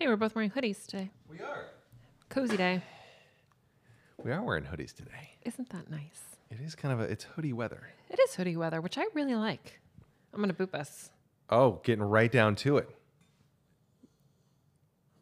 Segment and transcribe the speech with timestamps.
[0.00, 1.10] Hey, we're both wearing hoodies today.
[1.28, 1.66] We are.
[2.30, 2.82] Cozy day.
[4.24, 5.36] We are wearing hoodies today.
[5.44, 6.38] Isn't that nice?
[6.50, 7.82] It is kind of a it's hoodie weather.
[8.08, 9.78] It is hoodie weather, which I really like.
[10.32, 11.10] I'm gonna boop us.
[11.50, 12.88] Oh, getting right down to it.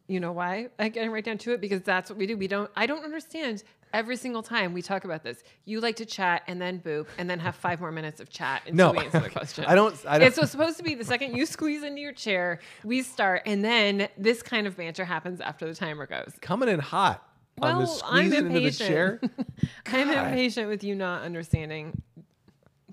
[0.06, 0.68] You know why?
[0.78, 2.36] I get right down to it because that's what we do.
[2.36, 2.70] We don't.
[2.76, 3.64] I don't understand.
[3.92, 7.28] Every single time we talk about this, you like to chat and then boop and
[7.28, 9.64] then have five more minutes of chat until No, we answer the question.
[9.66, 12.12] I don't- I don't- It's so supposed to be the second you squeeze into your
[12.12, 16.32] chair, we start, and then this kind of banter happens after the timer goes.
[16.40, 17.24] Coming in hot.
[17.60, 18.88] on the Well, I'm squeezing into the impatient.
[18.88, 19.20] chair.
[19.86, 22.00] I'm impatient with you not understanding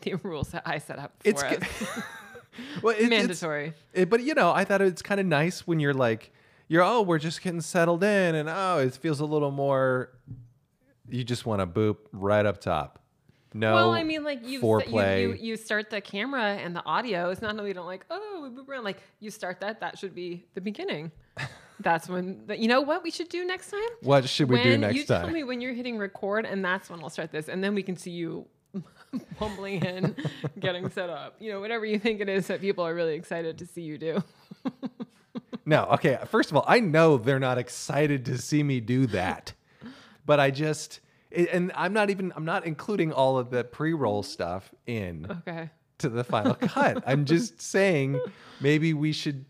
[0.02, 1.58] the rules that I set up for It's us.
[1.60, 2.02] g-
[2.82, 3.74] well, it- mandatory.
[3.94, 6.32] it- but you know, I thought it's kind of nice when you're like,
[6.68, 10.10] you're oh, we're just getting settled in, and oh, it feels a little more.
[11.10, 13.00] You just want to boop right up top.
[13.54, 13.74] No.
[13.74, 15.22] Well, I mean, like you, foreplay.
[15.22, 17.30] you, you, you start the camera and the audio.
[17.30, 18.84] It's not that we don't like, oh, we move around.
[18.84, 19.80] Like you start that.
[19.80, 21.12] That should be the beginning.
[21.80, 22.48] That's when.
[22.48, 23.80] The, you know what we should do next time?
[24.02, 25.24] What should we do When next you time?
[25.24, 27.84] tell me when you're hitting record, and that's when I'll start this, and then we
[27.84, 28.46] can see you
[29.40, 30.16] bumbling in,
[30.60, 31.36] getting set up.
[31.40, 33.98] You know, whatever you think it is that people are really excited to see you
[33.98, 34.24] do.
[35.66, 36.20] No, okay.
[36.28, 39.54] First of all, I know they're not excited to see me do that,
[40.26, 41.00] but I just
[41.32, 45.70] and I'm not even I'm not including all of the pre-roll stuff in Okay.
[46.00, 47.04] to the final cut.
[47.06, 48.20] I'm just saying
[48.60, 49.46] maybe we should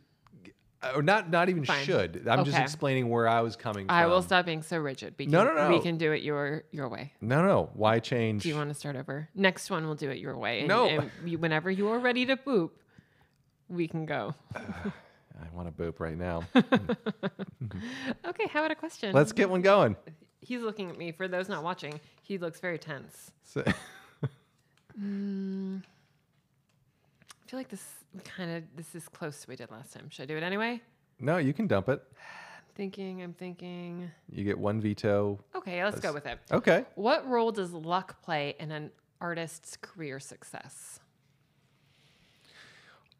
[0.96, 1.84] or not not even Fine.
[1.84, 2.28] should.
[2.28, 3.96] I'm just explaining where I was coming from.
[3.96, 5.16] I will stop being so rigid.
[5.18, 7.14] We can, No, no, We can do it your your way.
[7.22, 7.70] No, no, no.
[7.74, 8.44] Why change?
[8.44, 9.28] Do you want to start over?
[9.34, 10.60] Next one, we'll do it your way.
[10.60, 10.88] And, No.
[10.88, 12.70] And you, whenever you are ready to boop,
[13.68, 14.36] we can go.
[14.56, 16.44] I want to boop right now.
[18.26, 19.14] Okay, how about a question?
[19.14, 19.96] Let's get one going.
[20.46, 21.12] He's looking at me.
[21.12, 23.32] For those not watching, he looks very tense.
[23.44, 23.64] So-
[25.00, 25.82] mm.
[27.46, 27.86] I feel like this
[28.24, 30.10] kind of this is close to what we did last time.
[30.10, 30.82] Should I do it anyway?
[31.20, 32.02] no, you can dump it.
[32.12, 33.24] I'm thinking.
[33.24, 34.12] I'm thinking.
[34.32, 35.40] You get one veto.
[35.56, 36.40] Okay, let's go with it.
[36.52, 36.86] Okay.
[36.96, 41.00] What role does luck play in an artist's career success?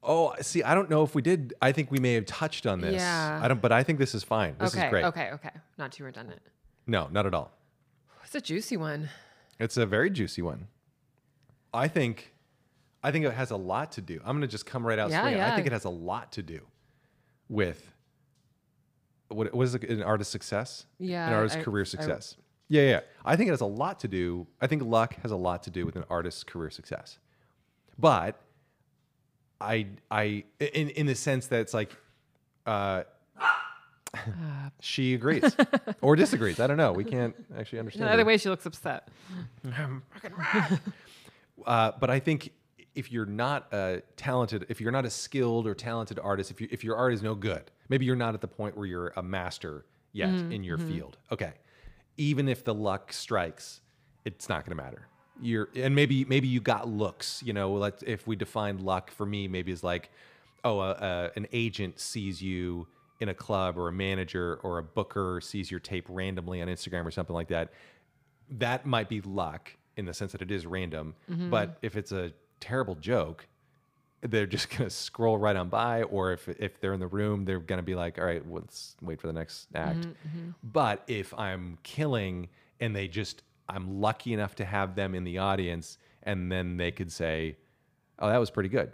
[0.04, 1.56] Oh, see, I don't know if we did.
[1.62, 2.96] I think we may have touched on this.
[2.96, 3.40] Yeah.
[3.42, 4.56] I don't, but I think this is fine.
[4.60, 4.86] This okay.
[4.86, 5.06] is great.
[5.06, 5.32] Okay.
[5.34, 5.50] Okay.
[5.80, 6.42] Not too redundant.
[6.88, 7.52] No, not at all.
[8.24, 9.10] It's a juicy one.
[9.60, 10.68] It's a very juicy one.
[11.74, 12.34] I think,
[13.04, 14.20] I think it has a lot to do.
[14.24, 15.42] I'm going to just come right out Yeah, swinging.
[15.42, 16.62] I think it has a lot to do
[17.50, 17.92] with
[19.30, 20.86] what, was it, an artist's success?
[21.00, 22.36] Yeah, an artist's I- career I- success.
[22.70, 23.00] yeah, yeah.
[23.24, 24.48] I think it has a lot to do.
[24.62, 27.20] I think luck has a lot to do with an artist's career success.
[27.98, 28.40] But
[29.62, 31.96] I, I, in in the sense that it's like,
[32.66, 33.04] uh,
[34.80, 35.56] she agrees
[36.02, 36.60] or disagrees.
[36.60, 36.92] I don't know.
[36.92, 38.10] We can't actually understand.
[38.10, 38.28] Either it.
[38.28, 39.08] way, she looks upset.
[41.66, 42.52] Uh, but I think
[42.96, 46.68] if you're not a talented, if you're not a skilled or talented artist, if you
[46.72, 49.24] if your art is no good, maybe you're not at the point where you're a
[49.24, 51.18] master yet in your field.
[51.32, 51.54] Okay,
[52.18, 53.82] even if the luck strikes,
[54.24, 55.08] it's not going to matter.
[55.42, 57.42] You're and maybe maybe you got looks.
[57.44, 60.10] You know, like if we define luck for me, maybe is like,
[60.64, 62.88] oh, uh, uh, an agent sees you
[63.20, 67.06] in a club, or a manager or a booker sees your tape randomly on Instagram
[67.06, 67.72] or something like that
[68.50, 71.16] that might be luck in the sense that it is random.
[71.30, 71.50] Mm-hmm.
[71.50, 73.48] But if it's a terrible joke,
[74.22, 77.60] they're just gonna scroll right on by, or if if they're in the room, they're
[77.60, 80.50] gonna be like, "All right, well, let's wait for the next act." Mm-hmm, mm-hmm.
[80.64, 82.50] But if I'm killing
[82.80, 86.92] and they just, I'm lucky enough to have them in the audience, and then they
[86.92, 87.58] could say,
[88.20, 88.92] "Oh, that was pretty good.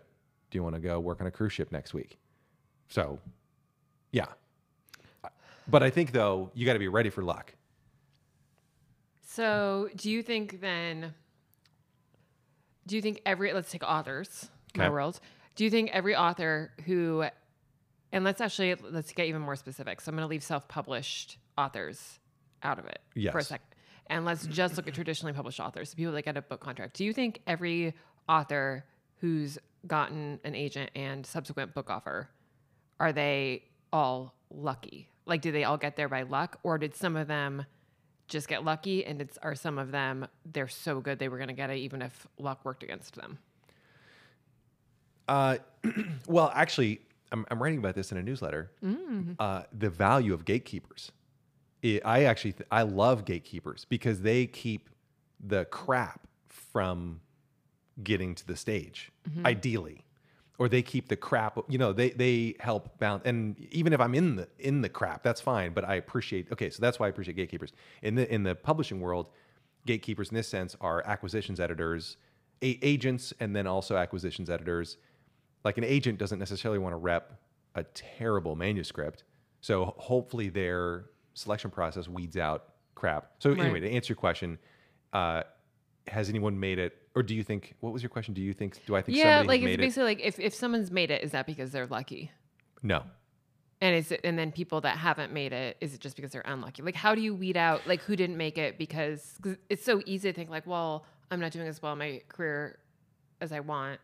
[0.50, 2.18] Do you want to go work on a cruise ship next week?"
[2.90, 3.20] So,
[4.12, 4.26] yeah.
[5.68, 7.54] But I think though you got to be ready for luck.
[9.26, 11.14] So, do you think then?
[12.88, 14.92] Do you think every let's take authors, my Okay.
[14.92, 15.20] world.
[15.56, 17.26] Do you think every author who,
[18.12, 20.02] and let's actually let's get even more specific.
[20.02, 22.20] So I'm going to leave self-published authors
[22.64, 23.48] out of it for a Yes.
[23.48, 23.68] second,
[24.08, 26.96] and let's just look at traditionally published authors, people that get a book contract.
[26.96, 27.94] Do you think every
[28.28, 28.84] author
[29.18, 29.58] who's
[29.88, 32.30] gotten an agent and subsequent book offer,
[33.00, 33.64] are they
[33.94, 35.08] all lucky?
[35.26, 37.66] Like, do they all get there by luck, or did some of them?
[38.28, 41.50] just get lucky and it's are some of them they're so good they were going
[41.50, 43.38] to get it even if luck worked against them
[45.28, 45.58] Uh,
[46.28, 47.02] well, actually,
[47.32, 48.72] I'm, I'm writing about this in a newsletter.
[49.40, 51.12] Uh, the value of gatekeepers.
[51.82, 54.90] It, I actually th- I love gatekeepers because they keep
[55.40, 57.22] the crap from
[58.04, 59.12] getting to the stage,
[59.46, 60.06] ideally,
[60.58, 61.58] or they keep the crap.
[61.68, 63.24] You know, they they help bounce.
[63.26, 65.74] And even if I'm in the in the crap, that's fine.
[65.74, 66.52] But I appreciate.
[66.52, 69.28] Okay, so that's why I appreciate gatekeepers in the in the publishing world.
[69.86, 72.18] Gatekeepers in this sense are acquisitions editors,
[72.62, 74.98] a- agents, and then also acquisitions editors
[75.64, 77.40] like an agent doesn't necessarily want to rep
[77.76, 79.24] a terrible manuscript
[79.62, 82.66] So hopefully their selection process weeds out
[82.96, 83.32] crap.
[83.40, 84.58] So anyway, to answer your question,
[85.14, 85.44] uh,
[86.08, 87.76] has anyone made it, or do you think?
[87.80, 88.34] What was your question?
[88.34, 88.86] Do you think?
[88.86, 89.80] Do I think yeah, like it's made it?
[89.80, 92.32] basically like if, if someone's made it, is that because they're lucky?
[92.82, 93.04] No.
[93.82, 96.44] And is it, and then people that haven't made it, is it just because they're
[96.46, 96.84] unlucky?
[96.84, 98.78] Like, how do you weed out like who didn't make it?
[98.78, 102.22] Because it's so easy to think like, well, I'm not doing as well in my
[102.28, 102.78] career
[103.42, 104.00] as I want.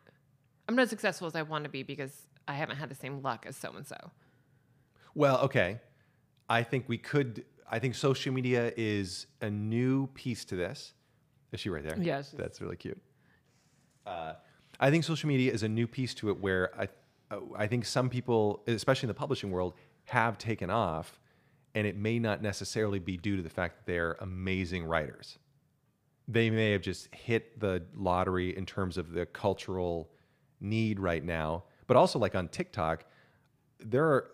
[0.68, 3.22] I'm not as successful as I want to be because I haven't had the same
[3.22, 3.98] luck as so and so.
[5.14, 5.80] Well, okay.
[6.50, 7.46] I think we could.
[7.70, 10.94] I think social media is a new piece to this.
[11.52, 11.98] Is she right there?
[12.00, 13.00] Yeah, that's really cute.
[14.06, 14.34] Uh,
[14.80, 16.88] I think social media is a new piece to it where I,
[17.32, 19.74] uh, I think some people, especially in the publishing world,
[20.06, 21.20] have taken off,
[21.76, 25.38] and it may not necessarily be due to the fact that they're amazing writers.
[26.28, 30.10] They may have just hit the lottery in terms of the cultural
[30.60, 33.06] need right now, but also like on TikTok,
[33.80, 34.32] there are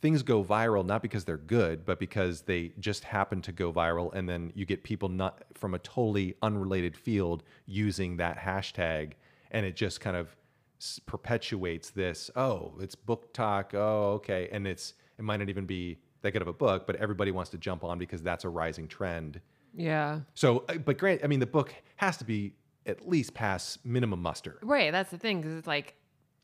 [0.00, 4.12] things go viral not because they're good, but because they just happen to go viral,
[4.14, 9.12] and then you get people not from a totally unrelated field using that hashtag,
[9.50, 10.36] and it just kind of
[10.80, 12.30] s- perpetuates this.
[12.36, 13.74] Oh, it's BookTok.
[13.74, 16.96] Oh, okay, and it's it might not even be that good of a book, but
[16.96, 19.40] everybody wants to jump on because that's a rising trend.
[19.74, 20.20] Yeah.
[20.34, 22.54] So, uh, but grant, I mean, the book has to be
[22.86, 24.58] at least pass minimum muster.
[24.62, 24.90] Right.
[24.90, 25.42] That's the thing.
[25.42, 25.94] Cause it's like,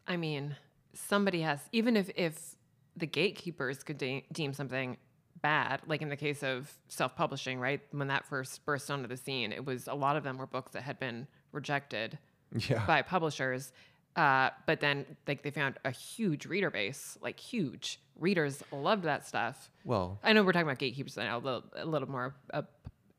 [0.07, 0.57] I mean,
[0.93, 2.57] somebody has, even if, if
[2.97, 4.97] the gatekeepers could de- deem something
[5.41, 7.81] bad, like in the case of self publishing, right?
[7.91, 10.73] When that first burst onto the scene, it was a lot of them were books
[10.73, 12.19] that had been rejected
[12.55, 12.85] Yeah.
[12.87, 13.73] by publishers.
[14.15, 17.99] Uh, but then, like, they found a huge reader base, like, huge.
[18.19, 19.71] Readers loved that stuff.
[19.87, 22.61] Well, I know we're talking about gatekeepers now, a little, a little more uh,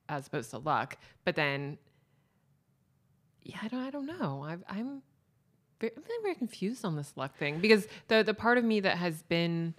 [0.08, 0.98] as opposed to luck.
[1.26, 1.80] But then,
[3.42, 4.44] yeah, I don't, I don't know.
[4.48, 5.02] I've, I'm,
[5.84, 8.80] very, I'm feeling very confused on this luck thing because the the part of me
[8.80, 9.74] that has been,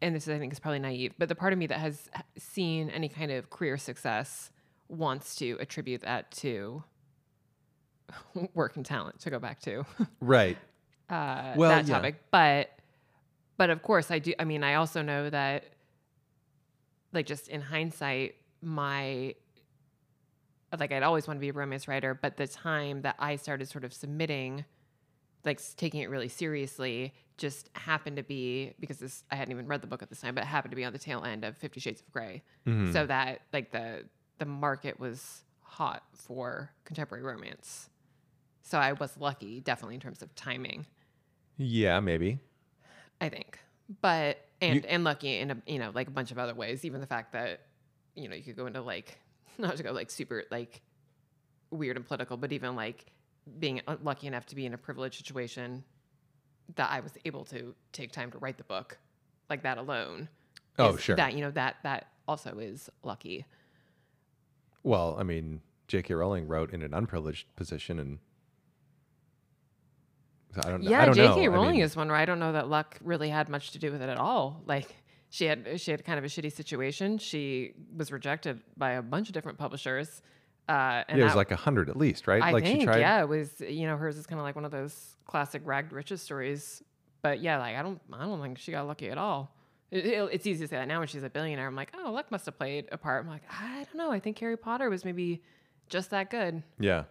[0.00, 2.10] and this is, I think is probably naive, but the part of me that has
[2.36, 4.50] seen any kind of career success
[4.88, 6.82] wants to attribute that to
[8.54, 9.20] work and talent.
[9.20, 9.84] To go back to
[10.20, 10.58] right.
[11.08, 11.94] uh, Well, that yeah.
[11.94, 12.16] topic.
[12.30, 12.70] But
[13.56, 15.64] but of course I do I mean I also know that
[17.12, 19.34] like just in hindsight, my
[20.78, 23.68] like I'd always want to be a romance writer, but the time that I started
[23.68, 24.64] sort of submitting,
[25.44, 29.80] like taking it really seriously, just happened to be because this I hadn't even read
[29.82, 31.56] the book at this time, but it happened to be on the tail end of
[31.56, 32.42] Fifty Shades of Grey.
[32.66, 32.92] Mhm.
[32.92, 34.04] So that like the
[34.38, 37.88] the market was hot for contemporary romance.
[38.62, 40.86] So I was lucky, definitely in terms of timing.
[41.56, 42.38] Yeah, maybe.
[43.20, 43.58] I think,
[44.00, 46.84] but and You- and lucky in a you know like a bunch of other ways.
[46.84, 47.60] Even the fact that
[48.14, 49.18] you know you could go into like
[49.58, 50.82] not to go like super like
[51.70, 53.06] weird and political, but even like
[53.58, 55.84] being uh, lucky enough to be in a privileged situation
[56.76, 58.98] that I was able to take time to write the book,
[59.50, 60.28] like that alone.
[60.78, 61.16] Oh, sure.
[61.16, 63.44] That you know that that also is lucky.
[64.82, 66.14] Well, I mean, J.K.
[66.14, 68.18] Rowling wrote in an unprivileged position, and
[70.64, 70.82] I don't.
[70.82, 71.28] Yeah, I don't know.
[71.28, 71.44] J.K.
[71.44, 73.78] I Rowling mean, is one where I don't know that luck really had much to
[73.78, 74.62] do with it at all.
[74.66, 74.96] Like
[75.34, 77.16] she had she had kind of a shitty situation.
[77.16, 80.20] She was rejected by a bunch of different publishers.
[80.68, 82.42] Uh, and Yeah, it was that- like a hundred at least, right?
[82.42, 83.00] I like think she tried.
[83.00, 85.92] yeah, it was you know hers is kind of like one of those classic ragged
[85.92, 86.82] riches stories.
[87.22, 89.56] But yeah, like I don't I don't think she got lucky at all.
[89.90, 91.66] It, it- it's easy to say that now when she's a billionaire.
[91.66, 93.24] I'm like, oh, luck must have played a part.
[93.24, 94.12] I'm like, I don't know.
[94.12, 95.42] I think Harry Potter was maybe
[95.88, 96.62] just that good.
[96.78, 97.04] Yeah.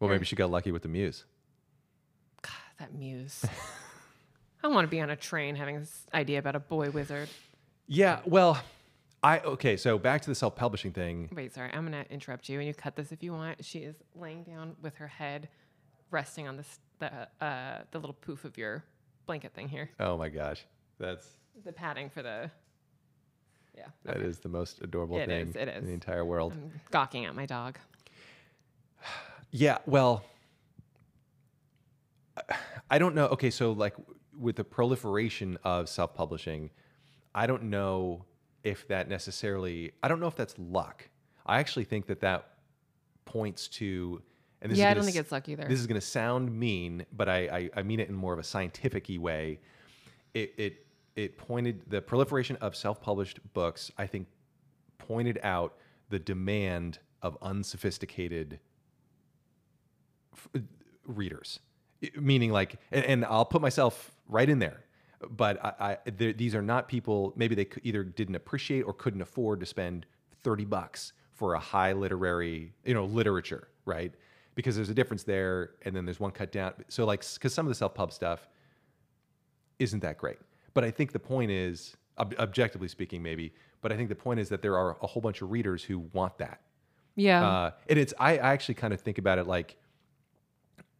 [0.00, 0.16] Well, Yeah.
[0.16, 1.24] maybe she got lucky with the muse.
[2.42, 3.44] God, that muse.
[4.62, 7.28] I want to be on a train having this idea about a boy wizard.
[7.86, 8.20] Yeah.
[8.24, 8.60] Well,
[9.22, 9.76] I okay.
[9.76, 11.28] So back to the self-publishing thing.
[11.34, 13.64] Wait, sorry, I'm gonna interrupt you, and you cut this if you want.
[13.64, 15.48] She is laying down with her head
[16.10, 18.84] resting on this the uh, the little poof of your
[19.26, 20.64] blanket thing here, Oh my gosh,
[20.98, 21.26] that's
[21.64, 22.50] the padding for the.
[23.76, 26.52] Yeah, that is the most adorable It thing is, it in the entire world.
[26.52, 27.78] I'm gawking at my dog.
[29.50, 30.24] Yeah, well,
[32.90, 33.28] I don't know.
[33.28, 33.94] Okay, so like
[34.38, 36.70] with the proliferation of self-publishing,
[37.34, 38.24] I don't know
[38.64, 39.92] if that necessarily.
[40.02, 41.08] I don't know if that's luck.
[41.46, 42.48] I actually think that that
[43.24, 44.22] points to.
[44.60, 45.64] And this yeah, is I don't think s- it's luck either.
[45.68, 48.38] This is going to sound mean, but I, I I mean it in more of
[48.38, 49.60] a scientific way.
[50.34, 53.90] It it it pointed the proliferation of self-published books.
[53.98, 54.26] I think
[54.98, 55.74] pointed out
[56.10, 58.60] the demand of unsophisticated
[60.32, 60.62] f-
[61.06, 61.60] readers,
[62.16, 64.84] meaning like, and, and I'll put myself right in there.
[65.30, 67.32] But I, I these are not people.
[67.36, 70.06] Maybe they either didn't appreciate or couldn't afford to spend
[70.44, 74.12] thirty bucks for a high literary, you know, literature, right?
[74.54, 76.72] Because there's a difference there, and then there's one cut down.
[76.88, 78.48] So like, because some of the self pub stuff
[79.78, 80.38] isn't that great.
[80.74, 83.52] But I think the point is, ob- objectively speaking, maybe.
[83.80, 86.00] But I think the point is that there are a whole bunch of readers who
[86.12, 86.60] want that.
[87.14, 87.46] Yeah.
[87.46, 89.76] Uh, and it's I, I actually kind of think about it like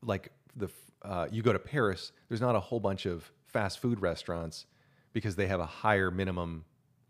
[0.03, 0.69] like the
[1.03, 4.67] uh, you go to Paris, there's not a whole bunch of fast food restaurants
[5.13, 6.65] because they have a higher minimum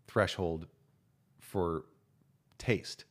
[0.07, 0.67] threshold
[1.39, 1.85] for
[2.57, 3.05] taste.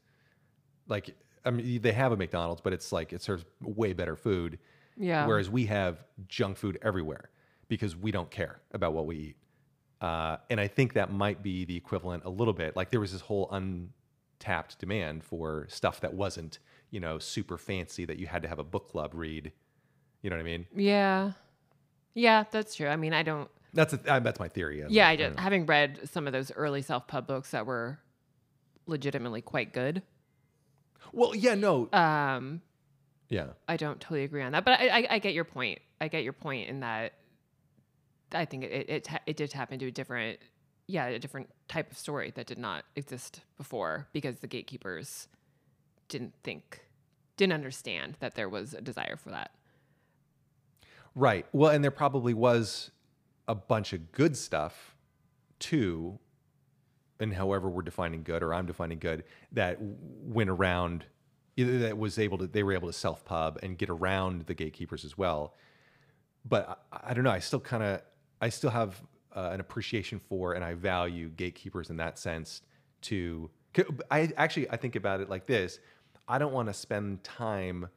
[0.88, 4.58] Like I mean, they have a McDonald's, but it's like it serves way better food.
[4.96, 5.26] Yeah.
[5.26, 7.30] Whereas we have junk food everywhere
[7.68, 9.36] because we don't care about what we eat.
[10.00, 12.76] Uh, and I think that might be the equivalent a little bit.
[12.76, 16.58] Like there was this whole untapped demand for stuff that wasn't,
[16.90, 19.52] you know, super fancy that you had to have a book club read.
[20.22, 20.66] You know what I mean?
[20.74, 21.32] yeah.
[22.14, 22.88] Yeah, that's true.
[22.88, 23.48] I mean, I don't.
[23.74, 24.82] That's a, uh, that's my theory.
[24.88, 25.36] Yeah, I don't did.
[25.36, 25.42] know.
[25.42, 28.00] Having read some of those early self pub books that were
[28.86, 30.02] legitimately quite good.
[31.12, 32.60] Well, yeah, no, Um,
[33.28, 35.78] yeah, I don't totally agree on that, but I, I, I get your point.
[36.00, 37.12] I get your point in that
[38.32, 40.38] I think it it, it did tap into a different,
[40.86, 45.28] yeah, a different type of story that did not exist before because the gatekeepers
[46.08, 46.84] didn't think,
[47.36, 49.52] didn't understand that there was a desire for that.
[51.18, 51.46] Right.
[51.52, 52.90] Well, and there probably was
[53.46, 54.96] a bunch of good stuff
[55.58, 56.18] too,
[57.18, 61.04] and however we're defining good or I'm defining good that went around
[61.56, 65.04] that was able to they were able to self pub and get around the gatekeepers
[65.04, 65.54] as well.
[66.44, 67.30] But I, I don't know.
[67.30, 68.02] I still kind of
[68.40, 69.02] I still have
[69.34, 72.62] uh, an appreciation for and I value gatekeepers in that sense.
[73.02, 73.50] To
[74.10, 75.80] I actually I think about it like this.
[76.28, 77.88] I don't want to spend time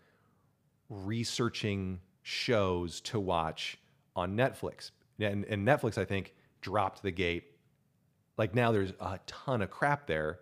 [0.89, 3.77] researching shows to watch
[4.15, 4.91] on Netflix.
[5.19, 7.43] And, and Netflix, I think, dropped the gate.
[8.37, 10.39] Like now there's a ton of crap there.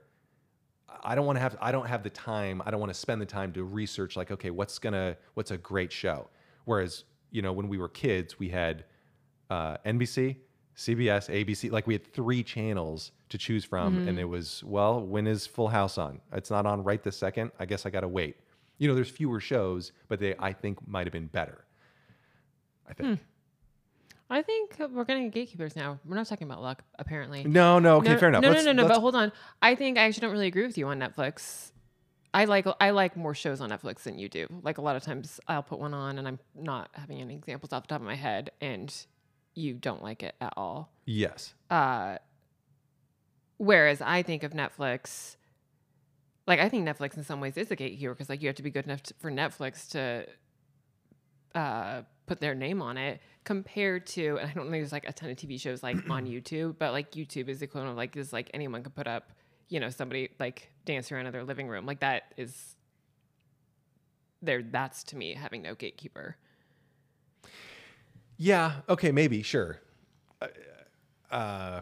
[1.03, 2.61] I don't want to have I don't have the time.
[2.65, 5.57] I don't want to spend the time to research like, okay, what's gonna what's a
[5.57, 6.29] great show?
[6.65, 8.85] Whereas, you know, when we were kids, we had
[9.49, 10.37] uh, NBC,
[10.75, 11.71] CBS, ABC.
[11.71, 15.67] Like we had three channels to choose from, and it was well, when is Full
[15.67, 16.21] House on?
[16.33, 17.51] It's not on right this second.
[17.59, 18.37] I guess I gotta wait.
[18.77, 21.65] You know, there's fewer shows, but they I think might have been better.
[22.89, 23.19] I think.
[24.31, 25.99] I think we're getting gatekeepers now.
[26.05, 27.43] We're not talking about luck, apparently.
[27.45, 28.43] No, no, okay, no, fair enough.
[28.43, 28.87] No, Let's- no, no, no.
[28.89, 29.31] But hold on.
[29.61, 31.71] I think I actually don't really agree with you on Netflix.
[32.31, 34.45] I like I like more shows on Netflix than you do.
[34.61, 37.73] Like a lot of times, I'll put one on, and I'm not having any examples
[37.73, 38.93] off the top of my head, and
[39.55, 40.91] you don't like it at all.
[41.05, 41.55] yes.
[41.71, 42.17] Uh,
[43.57, 45.37] whereas I think of Netflix,
[46.47, 48.63] like I think Netflix in some ways is a gatekeeper because like you have to
[48.63, 50.27] be good enough to, for Netflix to
[51.59, 55.11] uh, put their name on it compared to, and I don't think there's like a
[55.11, 58.13] ton of TV shows like on YouTube, but like YouTube is the equivalent of like
[58.13, 59.31] this, like anyone can put up,
[59.67, 61.87] you know, somebody like dancing around in their living room.
[61.87, 62.75] Like that is
[64.43, 64.61] there.
[64.61, 66.37] That's to me having no gatekeeper.
[68.37, 68.73] Yeah.
[68.87, 69.11] Okay.
[69.11, 69.41] Maybe.
[69.41, 69.79] Sure.
[70.39, 70.47] Uh,
[71.31, 71.81] uh,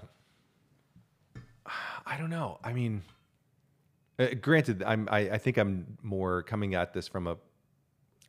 [2.06, 2.58] I don't know.
[2.64, 3.04] I mean,
[4.18, 5.10] uh, granted, I'm.
[5.12, 7.38] I, I think I'm more coming at this from a.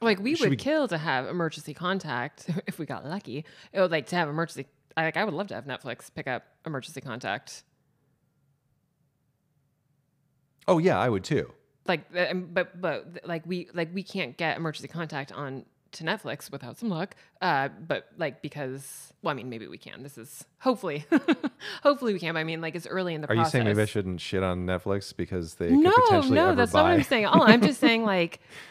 [0.00, 3.44] Like we Should would we- kill to have emergency contact if we got lucky.
[3.72, 4.66] It would like to have emergency.
[4.96, 7.62] I like I would love to have Netflix pick up emergency contact.
[10.66, 11.52] Oh yeah, I would too.
[11.86, 16.50] Like, um, but but like we like we can't get emergency contact on to Netflix
[16.52, 17.14] without some luck.
[17.40, 20.02] Uh, but like because well, I mean maybe we can.
[20.02, 21.06] This is hopefully
[21.82, 22.34] hopefully we can.
[22.34, 23.52] But I mean like it's early in the Are you process.
[23.52, 26.80] saying maybe I shouldn't shit on Netflix because they no, could potentially no, that's buy?
[26.80, 27.26] not what I'm saying.
[27.26, 28.40] Oh, I'm just saying like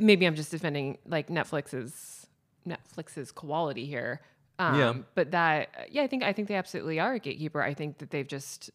[0.00, 2.26] maybe I'm just defending like Netflix's
[2.66, 4.20] Netflix's quality here.
[4.58, 4.94] Um, Yeah.
[5.14, 7.62] But that yeah, I think I think they absolutely are a gatekeeper.
[7.62, 8.70] I think that they've just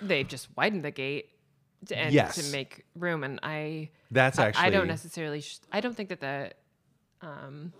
[0.00, 1.30] they've just widened the gate
[1.86, 2.36] to, and Yes.
[2.36, 3.24] to make room.
[3.24, 4.64] And I That's actually.
[4.66, 6.52] I don't necessarily sh- I don't think that the
[7.26, 7.72] um,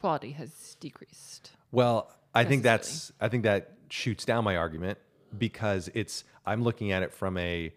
[0.00, 1.52] quality has decreased.
[1.72, 4.98] Well, I think that's I think that shoots down my argument
[5.36, 7.72] because it's I'm looking at it from a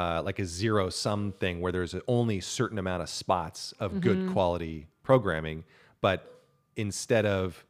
[0.00, 3.88] uh, like a zero sum thing where there's only a certain amount of spots of
[4.00, 4.32] good Mm-hmm.
[4.34, 5.58] quality programming,
[6.00, 6.18] but
[6.76, 7.64] instead of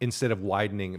[0.00, 0.90] instead of widening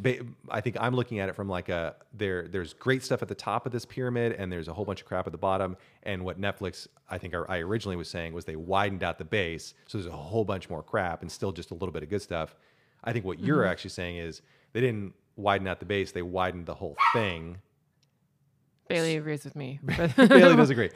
[0.50, 3.36] i think i'm looking at it from like a there there's great stuff at the
[3.50, 5.77] top of this pyramid and there's a whole bunch of crap at the bottom.
[6.10, 9.66] And what netflix i think i originally was saying was they widened out the base.
[9.88, 12.24] So there's a whole bunch more crap and still just a little bit of good
[12.24, 12.50] stuff.
[13.04, 14.42] I think what you're actually saying is
[14.74, 17.58] they didn't widen out the base they widened the whole thing
[18.88, 19.79] Bailey agrees with me.
[19.86, 20.89] Bailey does agree.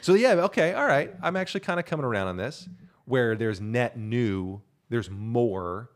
[0.00, 1.14] So yeah, okay, all right.
[1.22, 2.68] I'm actually kind of coming around on this,
[3.04, 5.90] where there's net new, there's more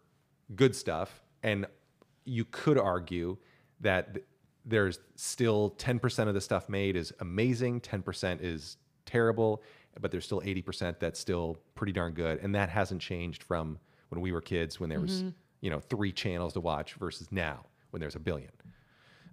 [0.54, 1.66] good stuff, and
[2.25, 3.37] you could argue
[3.80, 4.16] that
[4.64, 9.62] there's still 10% of the stuff made is amazing, 10% is terrible,
[10.00, 13.78] but there's still 80% that's still pretty darn good, and that hasn't changed from
[14.11, 15.30] when we were kids, when there was mm-hmm.
[15.61, 18.50] you know, three channels to watch versus now when there's a billion.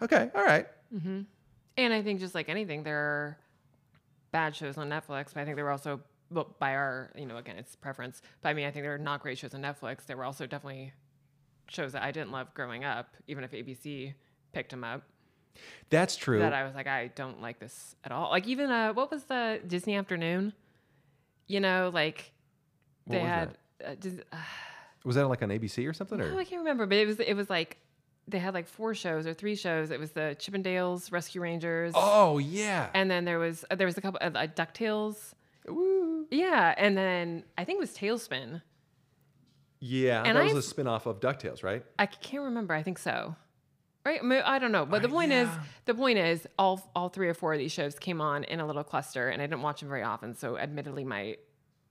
[0.01, 0.67] Okay, all right.
[0.93, 1.21] Mm-hmm.
[1.79, 3.38] And I think just like anything, there are
[4.31, 7.38] bad shows on Netflix, but I think there were also, well, by our, you know,
[7.38, 8.21] again, it's preference.
[8.41, 10.05] But I mean, I think there are not great shows on Netflix.
[10.05, 10.93] There were also definitely
[11.69, 14.13] shows that I didn't love growing up, even if ABC
[14.51, 15.03] picked them up.
[15.89, 16.39] That's true.
[16.39, 18.29] That I was like, I don't like this at all.
[18.29, 20.53] Like even uh, what was the Disney Afternoon?
[21.48, 22.31] You know, like
[23.07, 23.57] they was had.
[23.86, 24.38] Uh, Dis- uh,
[25.05, 26.19] Was that like on ABC or something?
[26.19, 27.77] Or oh, I can't remember, but it was it was like
[28.29, 29.91] they had like four shows or three shows.
[29.91, 33.75] It was the Chip 'n Dales, Rescue Rangers, oh yeah, and then there was uh,
[33.75, 35.33] there was a couple of uh, Ducktales.
[35.67, 36.25] Woo.
[36.31, 38.62] Yeah, and then I think it was TaleSpin.
[39.79, 40.24] yeah.
[40.25, 41.83] And that was a spin-off of Ducktales, right?
[41.98, 42.74] I can't remember.
[42.74, 43.36] I think so.
[44.05, 44.19] Right?
[44.21, 44.86] I, mean, I don't know.
[44.86, 45.50] But the Uh, point is,
[45.86, 48.65] the point is, all all three or four of these shows came on in a
[48.65, 50.36] little cluster, and I didn't watch them very often.
[50.36, 51.38] So, admittedly, my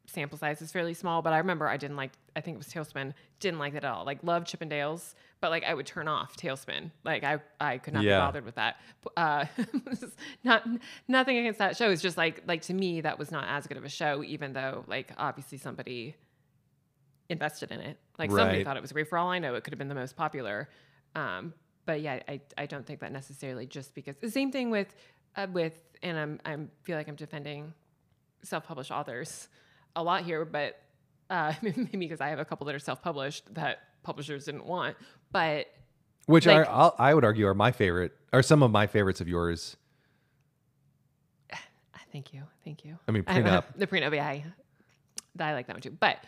[0.08, 1.22] sample size is fairly small.
[1.22, 2.12] But I remember I didn't like.
[2.34, 3.14] I think it was TaleSpin.
[3.40, 4.04] Didn't like it at all.
[4.04, 6.90] Like loved Chip 'n Dales, but like I would turn off TaleSpin.
[7.04, 8.16] Like I I could not Yeah.
[8.18, 8.76] be bothered with that.
[9.16, 9.44] Uh,
[10.44, 10.66] not
[11.06, 11.90] nothing against that show.
[11.90, 14.52] It's just like like to me that was not as good of a show, even
[14.52, 16.16] though like obviously somebody
[17.28, 17.98] invested in it.
[18.18, 19.08] Like somebody thought it was great.
[19.08, 20.68] For all I know, it could have been the most popular.
[21.14, 21.52] Um,
[21.86, 24.94] but yeah, I, I don't think that necessarily just because the same thing with
[25.36, 27.72] uh, with and I'm I'm feel like I'm defending
[28.42, 29.48] self-published authors
[29.98, 30.80] a lot here, but
[31.28, 34.96] uh, maybe because I have a couple that are self-published that publishers didn't want.
[35.32, 35.66] But
[36.26, 39.20] Which Like- are I'll, I would argue are my favorite, are some of my favorites
[39.20, 39.76] of yours.
[42.12, 42.98] thank you, thank you.
[43.06, 43.64] I mean, I- prenup.
[43.76, 44.44] the prenup, yeah, I,
[45.38, 45.90] I like that one too.
[45.98, 46.18] But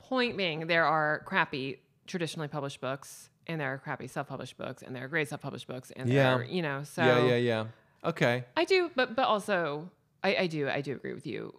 [0.00, 4.96] point being, there are crappy traditionally published books, and there are crappy self-published books, and
[4.96, 6.22] there are great self-published books, and Yeah.
[6.30, 7.64] there are, you know, so yeah, yeah, yeah.
[8.04, 8.44] Okay.
[8.56, 9.90] I do, but but also
[10.24, 11.54] I, I do I do agree with you.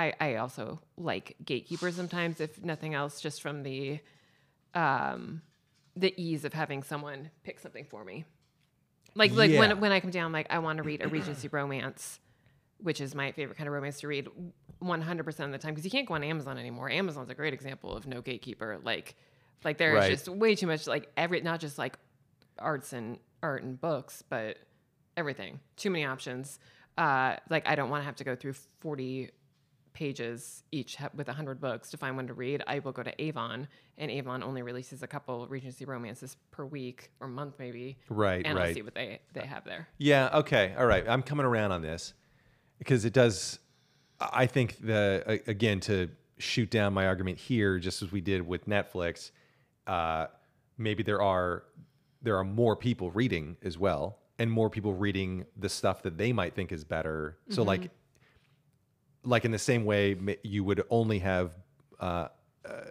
[0.00, 4.00] I, I also like gatekeepers sometimes, if nothing else, just from the
[4.74, 5.42] um
[5.96, 8.24] the ease of having someone pick something for me.
[9.14, 9.58] Like like Yeah.
[9.58, 12.20] when when I come down, like I want to read a Regency romance,
[12.78, 14.28] which is my favorite kind of romance to read
[14.78, 16.88] 100 percent of the time because you can't go on Amazon anymore.
[16.90, 18.78] Amazon's a great example of no gatekeeper.
[18.82, 19.16] Like
[19.64, 20.10] like there's Right.
[20.10, 21.98] just way too much like every not just like
[22.58, 24.56] arts and art and books, but
[25.16, 25.60] everything.
[25.76, 26.58] Too many options.
[26.96, 29.30] Uh, like I don't want to have to go through 40
[29.92, 32.62] pages each with 100 books to find one to read.
[32.66, 37.10] I will go to Avon, and Avon only releases a couple Regency romances per week
[37.20, 37.98] or month maybe.
[38.08, 38.74] Right, and I'll right.
[38.74, 39.88] see what they they have there.
[39.98, 40.30] Yeah.
[40.34, 40.74] Okay.
[40.78, 41.04] All right.
[41.08, 42.14] I'm coming around on this
[42.78, 43.58] because it does.
[44.20, 48.66] I think the again to shoot down my argument here, just as we did with
[48.66, 49.30] Netflix.
[49.86, 50.26] Uh,
[50.78, 51.64] maybe there are
[52.22, 56.32] there are more people reading as well, and more people reading the stuff that they
[56.32, 57.38] might think is better.
[57.48, 57.90] So like,
[59.24, 61.52] like in the same way, you would only have.
[61.98, 62.28] Uh,
[62.64, 62.84] uh,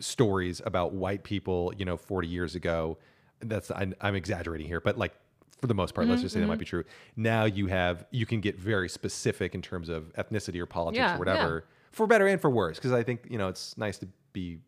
[0.00, 2.98] stories about white people, you know, 40 years ago.
[3.40, 5.14] That's I, I'm exaggerating here, but like
[5.60, 6.60] for the most part, let's mm-hmm, just say that might mm-hmm.
[6.60, 6.84] be true.
[7.16, 11.16] Now you have you can get very specific in terms of ethnicity or politics Yeah,
[11.16, 12.78] or whatever, for better and for worse.
[12.78, 14.58] Because I think you know it's nice to be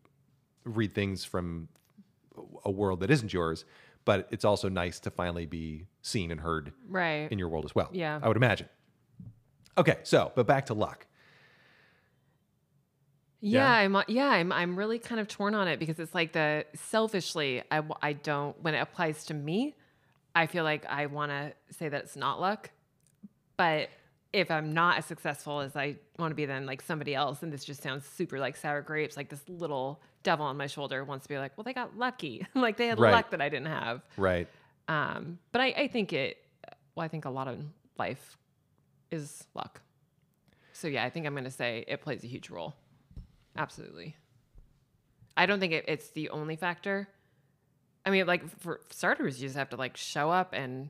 [0.63, 1.67] read things from
[2.63, 3.65] a world that isn't yours,
[4.05, 7.31] but it's also nice to finally be seen and heard Right.
[7.31, 7.89] in your world as well.
[7.91, 8.19] Yeah.
[8.21, 8.69] I would imagine.
[9.77, 11.05] Okay, so but back to luck.
[13.43, 13.71] Yeah, Yeah?
[13.71, 17.63] I'm yeah, I'm I'm really kind of torn on it because it's like the selfishly
[17.71, 19.75] I I don't when it applies to me,
[20.35, 22.69] I feel like I want to say that it's not luck.
[23.57, 23.89] But
[24.33, 27.51] if I'm not as successful as I want to be then like somebody else and
[27.51, 31.23] this just sounds super like sour grapes like this little devil on my shoulder wants
[31.25, 33.11] to be like, "Well, they got lucky." like they had Right.
[33.11, 34.03] luck that I didn't have.
[34.17, 34.47] Right.
[34.87, 36.37] Um, but I, I think it,
[36.95, 37.57] well, I think a lot of
[37.97, 38.37] life
[39.11, 39.81] is luck.
[40.73, 42.75] So yeah, I think I'm going to say it plays a huge role.
[43.57, 44.15] Absolutely.
[45.37, 47.07] I don't think it, it's the only factor.
[48.05, 50.89] I mean, like for starters, you just have to like show up and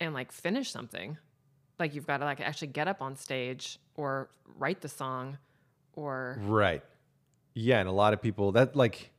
[0.00, 1.18] and like finish something.
[1.78, 5.38] Like you've got to like actually get up on stage or write the song
[5.92, 6.82] or Right.
[7.54, 9.10] Yeah, and a lot of people that like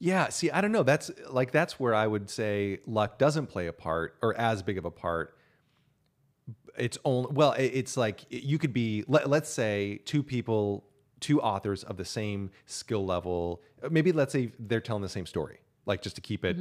[0.00, 0.82] yeah, see, I don't know.
[0.82, 4.78] That's like that's where I would say luck doesn't play a part or as big
[4.78, 5.36] of a part.
[6.76, 10.84] It's only well, it's like you could be let, let's say two people,
[11.20, 13.62] two authors of the same skill level.
[13.90, 15.58] Maybe let's say they're telling the same story.
[15.86, 16.56] Like just to keep it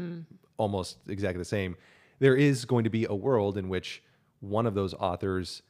[0.57, 1.75] almost exactly the same.
[2.19, 4.03] There is going to be a world in which
[4.39, 5.61] one of those authors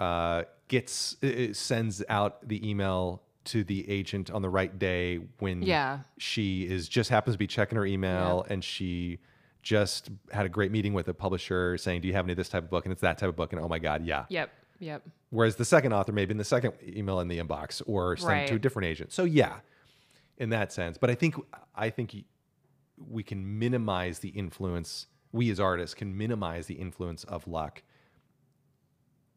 [0.00, 5.20] uh, gets uh, uh, sends out the email to the agent on the right day
[5.38, 6.00] when Yeah.
[6.18, 9.18] she is just happens to be checking her email and she
[9.68, 12.48] just had a great meeting with a publisher saying, "Do you have any of this
[12.48, 14.24] type of book?" And it's that type of book, and oh my god, yeah.
[14.30, 15.02] yep, yep.
[15.28, 18.48] Whereas the second author may maybe in the second email in the inbox or sent
[18.48, 19.12] to a different agent.
[19.12, 19.56] So yeah,
[20.38, 20.96] in that sense.
[20.96, 21.34] But I think
[21.74, 22.16] I think
[22.96, 25.06] we can minimize the influence.
[25.32, 27.82] We as artists can minimize the influence of luck,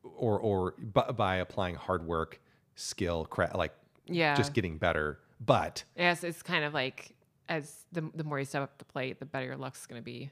[0.03, 2.39] or or by, by applying hard work,
[2.75, 3.73] skill, cra- like
[4.07, 4.33] Yeah.
[4.35, 5.19] just getting better.
[5.41, 7.15] But yes, it's kind of like
[7.51, 10.03] as the the more you step up the plate, the better your luck's going to
[10.03, 10.31] be.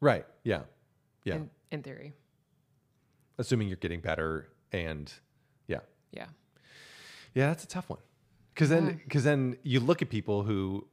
[0.00, 0.62] right, yeah,
[1.24, 1.36] yeah.
[1.36, 2.14] In, in theory.
[3.38, 5.12] Assuming you're getting better, and
[5.68, 5.80] yeah,
[6.12, 6.26] Yeah.
[7.34, 8.00] Yeah, that's a tough one.
[8.54, 10.86] Because then, because then you look at people who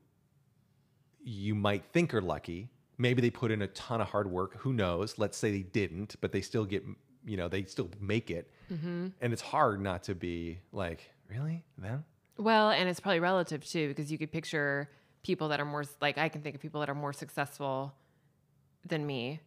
[1.24, 2.70] you might think are lucky.
[3.00, 4.58] Maybe they put in a ton of hard work.
[4.60, 5.18] Who knows?
[5.18, 6.84] Let's say they didn't, but they still get,
[7.26, 8.52] you know, they still make it.
[8.72, 9.08] Mm-hmm.
[9.20, 12.06] And it's hard not to be like, really, them?
[12.38, 14.90] Well, and it's probably relative too, because you could picture
[15.24, 17.94] people that are more like I can think of people that are more successful
[18.86, 19.42] than me,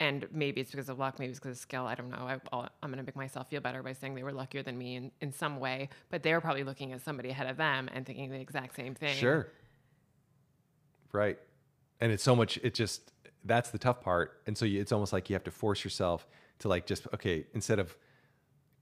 [0.00, 1.86] and maybe it's because of luck, maybe it's because of skill.
[1.86, 2.26] I don't know.
[2.26, 2.38] I,
[2.82, 5.10] I'm going to make myself feel better by saying they were luckier than me in,
[5.20, 8.40] in some way, but they're probably looking at somebody ahead of them and thinking the
[8.40, 9.14] exact same thing.
[9.14, 9.48] Sure.
[11.12, 11.38] Right.
[12.00, 13.12] And it's so much, it just,
[13.44, 14.42] that's the tough part.
[14.46, 16.26] And so you, it's almost like you have to force yourself
[16.58, 17.96] to like just, okay, instead of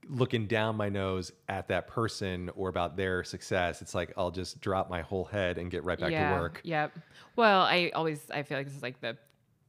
[0.09, 4.61] looking down my nose at that person or about their success, it's like I'll just
[4.61, 6.61] drop my whole head and get right back yeah, to work.
[6.63, 6.97] Yep.
[7.35, 9.17] Well, I always I feel like this is like the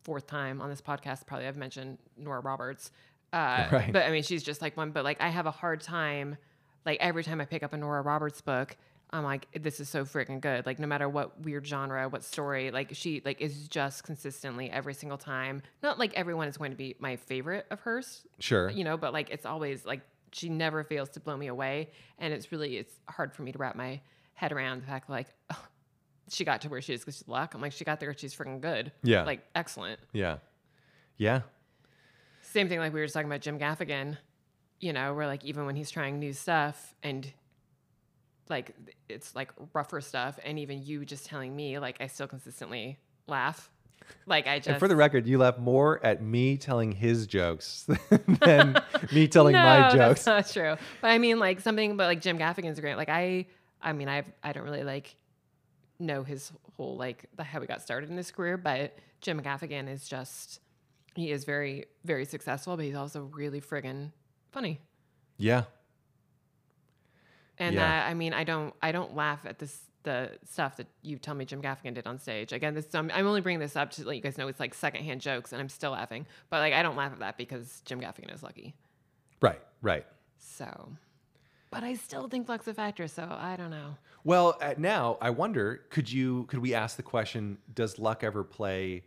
[0.03, 1.27] fourth time on this podcast.
[1.27, 2.91] Probably I've mentioned Nora Roberts.
[3.33, 3.93] Uh, Right.
[3.93, 4.91] But I mean, she's just like one.
[4.93, 6.37] But like, I have a hard time.
[6.85, 8.77] Like every time I pick up a Nora Roberts book,
[9.11, 10.67] I'm like, this is so freaking good.
[10.67, 14.95] Like no matter what weird genre, what story, like she like is just consistently every
[14.95, 15.63] single time.
[15.83, 18.69] Not like everyone is going to be my favorite of hers, Sure.
[18.71, 20.01] you know, but like it's always like
[20.33, 23.59] she never fails to blow me away, and it's really it's hard for me to
[23.59, 24.01] wrap my
[24.35, 25.65] head around the fact like oh,
[26.29, 27.55] she got to where she is because she's luck.
[27.55, 28.93] I'm like she got there, she's freaking good.
[29.03, 29.25] Yeah.
[29.25, 30.01] like excellent.
[30.13, 30.39] Yeah.
[31.17, 31.43] Yeah.
[32.43, 34.19] Same thing like we were just talking about Jim Gaffigan,
[34.81, 37.33] you know, where like even when he's trying new stuff and
[38.49, 38.75] like
[39.09, 43.71] it's like rougher stuff, and even you just telling me like I still consistently laugh.
[44.27, 47.89] Like I just And for the record, you laugh more at me telling his jokes
[48.45, 48.77] than
[49.13, 50.25] me telling no, my jokes.
[50.25, 50.77] That's not true.
[51.01, 52.97] But I mean, like something, but like Jim Gaffigan's a great.
[52.97, 53.47] Like I,
[53.81, 55.15] I mean, I've I don't really like
[55.99, 59.89] know his whole like the how he got started in this career, but Jim Gaffigan
[59.89, 60.61] is just
[61.15, 64.11] he is very very successful, but he's also really friggin'
[64.51, 64.81] funny.
[65.39, 65.65] Yeah.
[67.59, 67.81] And Yeah.
[67.83, 71.35] that, I mean, I don't I don't laugh at this the stuff that you tell
[71.35, 72.53] me Jim Gaffigan did on stage.
[72.53, 74.73] Again, this I'm, I'm only bringing this up to let you guys know it's like
[74.73, 76.27] secondhand jokes, and I'm still laughing.
[76.49, 78.75] But like I don't laugh at that because Jim Gaffigan is lucky.
[79.43, 79.61] Right.
[79.83, 80.07] Right.
[80.39, 80.93] So,
[81.71, 83.09] but I still think luck's a factor.
[83.09, 83.97] So I don't know.
[84.25, 88.45] Well, uh, now I wonder, could you could we ask the question, does luck ever
[88.45, 89.05] play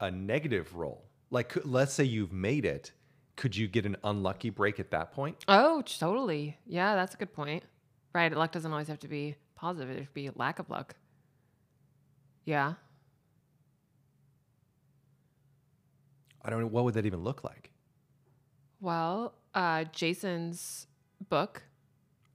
[0.00, 1.04] a negative role?
[1.30, 2.92] Like could- let's say you've made it,
[3.36, 5.44] could you get an unlucky break at that point?
[5.48, 6.56] Oh, totally.
[6.66, 7.64] Yeah, that's a good point.
[8.14, 8.32] Right.
[8.32, 9.90] Luck doesn't always have to be positive.
[9.96, 10.94] It could be lack of luck.
[12.44, 12.74] Yeah.
[16.44, 17.70] I don't know what would that even look like.
[18.80, 20.86] Well, uh, Jason's
[21.30, 21.62] book,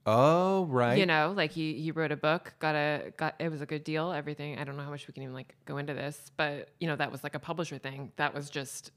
[0.06, 0.98] Oh, right.
[0.98, 3.84] you know, like he, he wrote a book, got a, got, it was a good
[3.84, 4.10] deal.
[4.10, 4.58] Everything.
[4.58, 6.96] I don't know how much we can even like go into this, but you know,
[6.96, 8.10] that was like a publisher thing.
[8.16, 8.90] That was just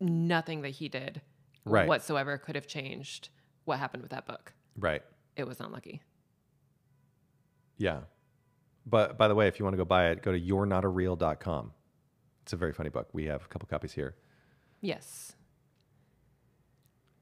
[0.00, 1.22] nothing that he did
[1.64, 1.88] Right.
[1.88, 3.30] whatsoever could have changed
[3.64, 4.52] what happened with that book.
[4.76, 5.02] Right.
[5.36, 6.02] It was unlucky.
[7.78, 8.00] Yeah.
[8.86, 11.72] But by the way, if you want to go buy it, go to you'renotareal.com.
[12.42, 13.08] It's a very funny book.
[13.12, 14.14] We have a couple copies here.
[14.82, 15.34] Yes.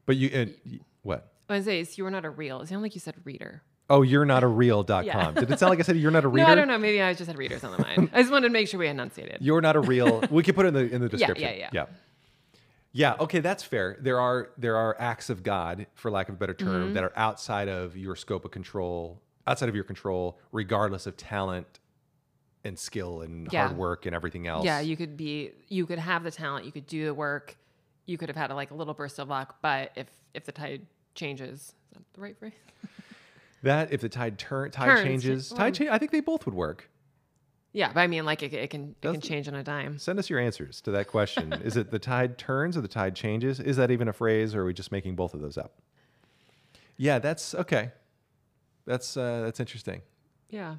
[0.06, 1.32] But you, and, y- what?
[1.48, 2.60] I was say, you're not a real.
[2.60, 3.62] It sounded like you said reader.
[3.90, 5.04] Oh, you're not a real.com.
[5.04, 5.32] Yeah.
[5.32, 6.46] Did it sound like I said you're not a reader?
[6.46, 6.78] No, I don't know.
[6.78, 8.10] Maybe I just had readers on the mind.
[8.12, 9.38] I just wanted to make sure we enunciated.
[9.40, 10.22] You're not a real.
[10.30, 11.48] we could put it in the in the Yeah, description.
[11.48, 11.68] yeah, yeah.
[11.72, 11.86] yeah.
[12.94, 13.96] Yeah, okay, that's fair.
[14.00, 16.94] There are there are acts of God, for lack of a better term, Mm-hmm.
[16.94, 21.80] that are outside of your scope of control, outside of your control, regardless of talent
[22.64, 23.66] and skill and Yeah.
[23.66, 24.64] hard work and everything else.
[24.64, 27.56] Yeah, you could be, you could have the talent, you could do the work,
[28.06, 30.52] you could have had a, like a little burst of luck, but if if the
[30.52, 32.52] tide changes, is that the right phrase?
[33.62, 35.90] that if the tide turn tide Turns, changes, well- tide change.
[35.90, 36.88] I think they both would work.
[37.74, 39.98] Yeah, but I mean, like it, it can it can change on a dime.
[39.98, 41.52] Send us your answers to that question.
[41.64, 43.60] Is it the tide turns or the tide changes?
[43.60, 45.72] Is that even a phrase, or are we just making both of those up?
[46.98, 47.92] Yeah, that's okay.
[48.86, 50.02] That's uh, that's interesting.
[50.50, 50.76] Yeah,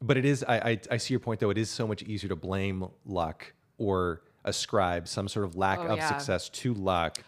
[0.00, 0.44] But it is.
[0.44, 1.50] I, I I see your point though.
[1.50, 5.88] It is so much easier to blame luck or ascribe some sort of lack Oh,
[5.88, 6.08] of yeah.
[6.08, 7.18] success to luck.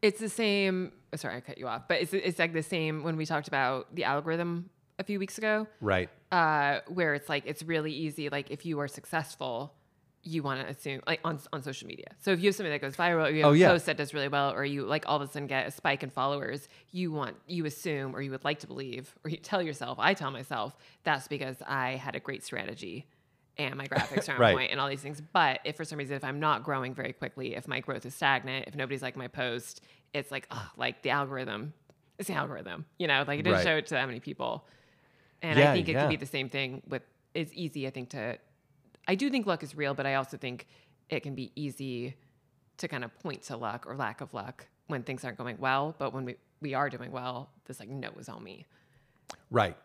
[0.00, 0.92] it's the same.
[1.14, 3.94] Sorry, I cut you off, but it's it's like the same when we talked about
[3.94, 5.66] the algorithm a few weeks ago.
[5.80, 6.08] Right.
[6.30, 8.28] uh, where it's like it's really easy.
[8.30, 9.74] Like if you are successful,
[10.24, 12.06] you want to assume like on on social media.
[12.20, 13.68] So if you have something that goes viral, or you have Oh, a yeah.
[13.70, 16.02] post that does really well, or you like all of a sudden get a spike
[16.02, 19.60] in followers, you want you assume or you would like to believe, or you tell
[19.60, 23.06] yourself, I tell myself that's because I had a great strategy
[23.58, 24.54] and my graphics are on Right.
[24.54, 25.20] point and all these things.
[25.20, 28.14] But if for some reason if I'm not growing very quickly, if my growth is
[28.14, 29.80] stagnant, if nobody's like my post,
[30.14, 31.72] it's like oh, like the algorithm.
[32.18, 33.64] It's the algorithm, you know, like it didn't Right.
[33.64, 34.64] show it to that many people.
[35.40, 36.00] And Yeah, I think it yeah.
[36.02, 37.02] could be the same thing with
[37.34, 38.38] it's easy, I think, to
[39.06, 40.66] I do think luck is real, but I also think
[41.08, 42.16] it can be easy
[42.78, 45.94] to kind of point to luck or lack of luck when things aren't going well.
[45.98, 48.66] But when we, we are doing well, this like no is on me.
[49.50, 49.76] Right.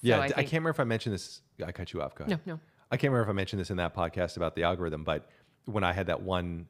[0.00, 0.20] Yeah.
[0.20, 1.40] I I, can't remember if I mentioned this.
[1.64, 2.14] I cut you off.
[2.14, 2.40] Go ahead.
[2.46, 2.60] No, no.
[2.90, 5.28] I can't remember if I mentioned this in that podcast about the algorithm, but
[5.64, 6.66] when I had that one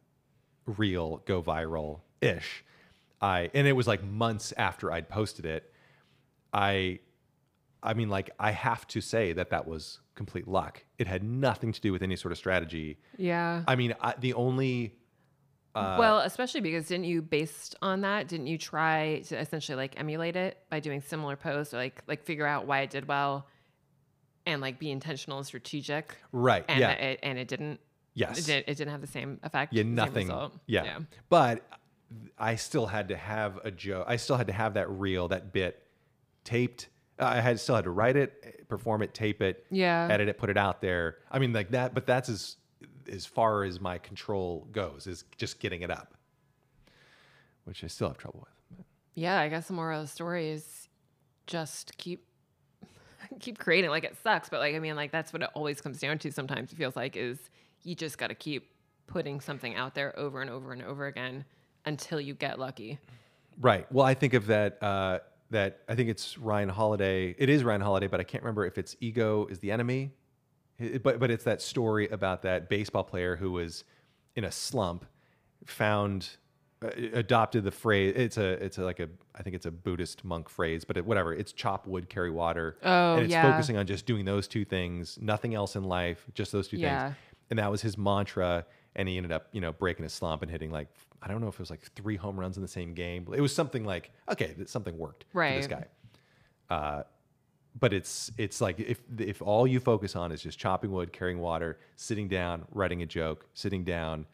[0.65, 2.65] reel go viral ish,
[3.21, 5.73] I and it was like months after I'd posted it.
[6.53, 7.01] I,
[7.83, 10.83] I mean, like I have to say that that was complete luck.
[10.99, 12.99] It had nothing to do with any sort of strategy.
[13.17, 13.63] Yeah.
[13.69, 14.97] I mean, I, the only
[15.75, 18.27] Uh, well, especially because didn't you based on that?
[18.29, 22.25] Didn't you try to essentially like emulate it by doing similar posts or like like
[22.25, 23.47] figure out why it did well
[24.47, 26.17] and like be intentional and strategic?
[26.33, 27.79] right, And yeah, it, and it didn't.
[28.15, 29.73] yes, It, did, it didn't have the same effect.
[29.75, 30.29] Yeah, nothing.
[30.67, 30.85] Yeah.
[30.85, 30.99] Yeah.
[31.29, 31.63] But
[32.39, 34.07] I still had to have a joke.
[34.09, 35.83] I still had to have that reel, that bit
[36.45, 36.89] taped.
[37.19, 40.09] I had still had to write it, perform it, tape it, Yeah.
[40.11, 41.17] edit it, put it out there.
[41.31, 41.95] I mean, like that.
[41.95, 42.57] But that's as
[43.11, 46.15] as far as my control goes is just getting it up,
[47.65, 48.85] which I still have trouble with.
[49.15, 50.89] Yeah, I guess the moral of the story is
[51.47, 52.27] just keep
[53.41, 53.91] keep creating.
[53.91, 56.33] Like it sucks, but like I mean, like that's what it always comes down to.
[56.33, 57.39] Sometimes it feels like is
[57.83, 58.69] you just got to keep
[59.07, 61.45] putting something out there over and over and over again
[61.85, 62.99] until you get lucky.
[63.61, 63.91] Right.
[63.93, 64.83] Well, I think of that.
[64.83, 65.21] Uh,
[65.51, 67.35] that I think it's Ryan Holiday.
[67.39, 70.13] It is Ryan Holiday, but I can't remember if it's ego is the enemy.
[70.79, 73.85] It- but but it's that story about that baseball player who was
[74.35, 75.05] in a slump,
[75.65, 76.29] found,
[76.83, 78.13] uh, adopted the phrase.
[78.17, 81.07] It's a it's a, like a I think it's a Buddhist monk phrase, but it,
[81.07, 81.33] whatever.
[81.33, 82.77] It's chop wood, carry water.
[82.83, 83.51] Oh, and it's yeah.
[83.51, 87.07] focusing on just doing those two things, nothing else in life, just those two Yeah.
[87.09, 87.17] things.
[87.51, 88.67] And that was his mantra.
[88.97, 90.89] And he ended up, you know, breaking his slump and hitting like
[91.23, 93.27] I don't know if it was like three home runs in the same game.
[93.35, 95.85] It was something like okay, something worked for this guy.
[96.69, 97.03] Uh,
[97.79, 101.39] but it's it's like if if all you focus on is just chopping wood, carrying
[101.39, 104.27] water, sitting down, writing a joke, sitting down,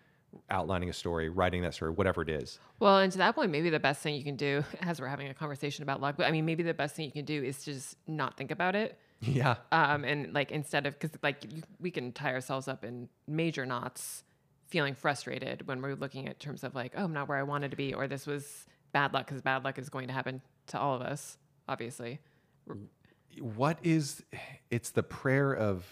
[0.51, 2.59] outlining a story, writing that story, whatever it is.
[2.79, 5.29] Well, and to that point, maybe the best thing you can do, as we're having
[5.29, 7.65] a conversation about luck, but I mean, maybe the best thing you can do is
[7.65, 8.99] just not think about it.
[9.25, 9.55] Yeah.
[9.71, 13.65] um, and like instead of because like you, we can tie ourselves up in major
[13.65, 14.25] knots
[14.73, 17.71] feeling frustrated when we're looking at terms of like oh i'm not where i wanted
[17.71, 20.79] to be or this was bad luck because bad luck is going to happen to
[20.79, 21.37] all of us
[21.69, 22.19] obviously.
[23.41, 24.23] What is
[24.71, 25.87] it's the prayer of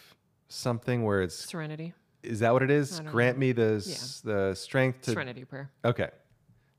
[0.49, 1.95] something where it's serenity.
[2.23, 3.01] Is that what it is?
[3.01, 5.71] Grant me the s- the strength to serenity prayer.
[5.85, 6.09] Okay.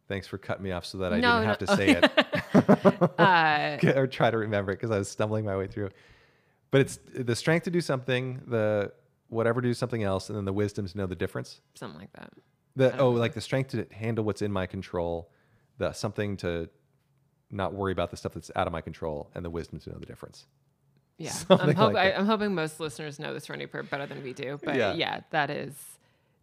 [0.07, 1.95] Thanks for cutting me off so that I No, didn't have to say
[3.17, 5.89] uh, it or try to remember it because I was stumbling my way through.
[6.69, 8.91] But it's the strength to do something, the
[9.31, 11.61] whatever to do something else, and then the wisdom to know the difference.
[11.75, 12.31] something like that
[12.75, 15.31] The oh, like the strength to handle what's in my control,
[15.77, 16.69] the something to
[17.49, 19.97] not worry about the stuff that's out of my control, and the wisdom to know
[19.99, 20.45] the difference.
[21.17, 22.17] yeah Something I'm, hope, like I.
[22.17, 24.93] I'm hoping most listeners know this serenity prayer better than we do but Yeah.
[24.93, 25.21] yeah.
[25.31, 25.73] that is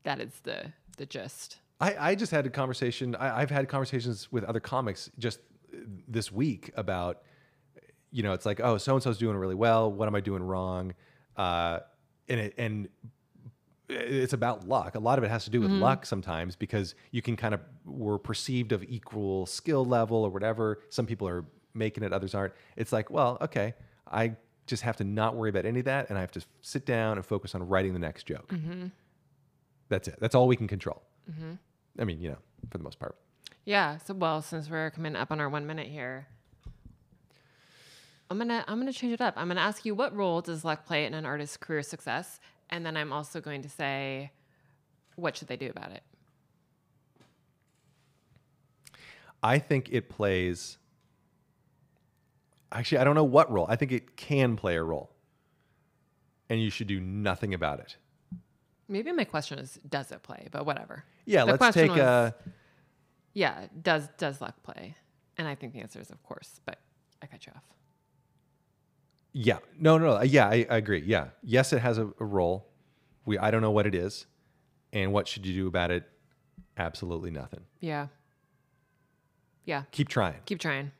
[0.05, 3.14] that is the the gist I, I just had a conversation.
[3.14, 5.38] I, I've had conversations with other comics just
[6.09, 7.22] this week about,
[8.11, 9.92] you know, it's like, oh, so and so's doing really well.
[9.92, 10.94] What am I doing wrong?
[11.37, 11.79] Uh,
[12.29, 12.88] and it, and
[13.88, 14.95] it's about luck.
[14.95, 15.83] A lot of it has to do with mm-hmm.
[15.83, 20.81] luck sometimes because you can kind of we're perceived of equal skill level or whatever.
[20.91, 22.53] Some people are making it, others aren't.
[22.77, 23.75] It's like, well, okay,
[24.11, 24.37] I
[24.67, 27.17] just have to not worry about any of that, and I have to sit down
[27.17, 28.49] and focus on writing the next joke.
[28.49, 28.88] Mm-hmm.
[29.88, 30.17] That's it.
[30.21, 31.03] That's all we can control.
[31.31, 31.53] Mm-hmm.
[31.99, 32.38] I mean, you know,
[32.71, 33.17] for the most part.
[33.64, 33.99] Yeah.
[33.99, 36.29] So well, since we're coming up on our one minute here,
[38.31, 39.35] I'm gonna I'm gonna change it up.
[39.37, 42.85] I'm gonna ask you what role does luck play in an artist's career success, and
[42.85, 44.31] then I'm also going to say,
[45.17, 46.03] what should they do about it?
[49.43, 50.79] I think it plays.
[52.71, 53.67] Actually, I don't know what role.
[53.69, 55.11] I think it can play a role,
[56.51, 57.97] and you should do nothing about it.
[58.88, 60.49] Maybe my question is, does it play?
[60.51, 61.05] But whatever.
[61.25, 62.35] Yeah, The let's take was- a.
[63.35, 63.67] Yeah.
[63.83, 64.97] Does does luck play?
[65.37, 66.61] And I think the answer is of course.
[66.67, 66.79] But
[67.23, 67.62] I cut you off.
[69.40, 70.22] Yeah, no, no, no.
[70.22, 71.05] Yeah, I, I agree.
[71.07, 72.66] Yeah, yes, it has a, a role.
[73.24, 74.27] We, I don't know what it is,
[74.92, 76.03] and what should you do about it?
[76.77, 77.61] Absolutely nothing.
[77.79, 78.09] Yeah.
[79.64, 79.85] Yeah.
[79.92, 80.40] Keep trying.
[80.44, 80.90] Keep trying.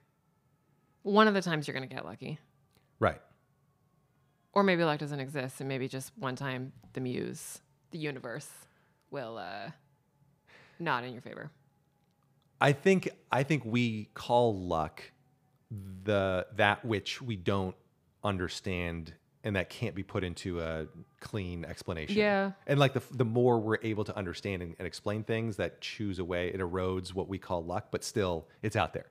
[1.03, 2.38] One of the times you're gonna get lucky.
[3.01, 3.20] Right.
[4.53, 7.59] Or maybe luck doesn't exist, and maybe just one time the muse,
[7.90, 8.48] the universe,
[9.11, 9.70] will uh,
[10.79, 11.51] not in your favor.
[12.61, 15.03] I think I think we call luck
[16.05, 17.74] the that which we don't
[18.24, 20.87] understand and that can't be put into a
[21.20, 22.16] clean explanation.
[22.16, 22.52] Yeah.
[22.66, 26.18] And like the the more we're able to understand and, and explain things that choose
[26.18, 29.07] away, it erodes what we call luck, but still it's out there.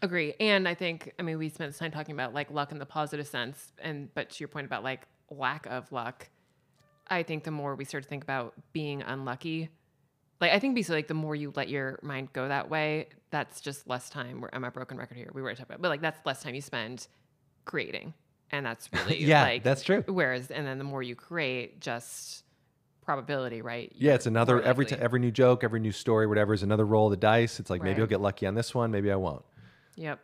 [0.00, 0.34] Agree.
[0.40, 3.26] And I think, I mean, we spent time talking about like luck in the positive
[3.26, 3.72] sense.
[3.80, 6.28] And, but to your point about like lack of luck,
[7.06, 9.68] I think the more we start to think about being unlucky,
[10.40, 13.60] like I think basically like the more you let your mind go that way, that's
[13.60, 14.40] just less time.
[14.40, 15.30] Where I'm a broken record here.
[15.32, 17.06] We were talking about, but like that's less time you spend
[17.64, 18.14] creating.
[18.50, 20.04] And that's really Yeah, like, that's true.
[20.06, 22.44] Whereas, and then the more you create, just
[23.02, 23.90] probability, right?
[23.96, 27.06] Yeah, it's another every t- every new joke, every new story, whatever is another roll
[27.06, 27.58] of the dice.
[27.60, 28.00] It's like maybe Right.
[28.02, 29.44] I'll get lucky on this one, maybe I won't.
[29.96, 30.20] Yep.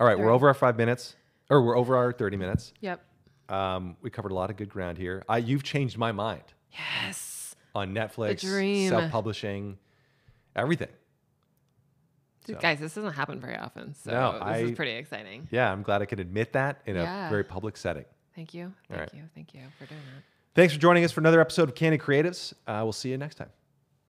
[0.00, 0.32] All right, we're Right.
[0.34, 1.14] over our five minutes,
[1.50, 2.72] or we're over our thirty minutes.
[2.80, 3.00] Yep.
[3.48, 5.24] Um, we covered a lot of good ground here.
[5.28, 7.54] I, you've changed my mind Yes.
[7.74, 8.40] on Netflix,
[8.90, 9.78] self-publishing,
[10.54, 10.88] everything.
[12.54, 13.94] So- guys, this doesn't happen very often.
[13.94, 15.48] So No, this I- is pretty exciting.
[15.50, 18.04] Yeah, I'm glad I could admit that in a very public setting.
[18.34, 18.72] Thank you.
[18.88, 19.14] Thank right.
[19.14, 19.22] you.
[19.34, 20.22] Thank you for doing that.
[20.54, 22.52] Thanks for joining us for another episode of Candid Creatives.
[22.66, 23.50] Uh, we'll see you next time.